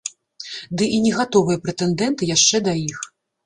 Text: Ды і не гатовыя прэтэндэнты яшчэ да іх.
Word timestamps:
Ды 0.79 0.87
і 0.95 1.03
не 1.03 1.11
гатовыя 1.19 1.63
прэтэндэнты 1.67 2.33
яшчэ 2.35 2.67
да 2.69 2.79
іх. 2.91 2.99